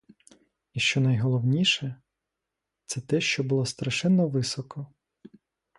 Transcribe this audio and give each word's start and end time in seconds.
А 0.75 0.79
що 0.79 1.01
найголовніше— 1.01 1.95
це 2.85 3.01
те, 3.01 3.21
що 3.21 3.43
було 3.43 3.65
страшенно 3.65 4.27
високо. 4.27 4.87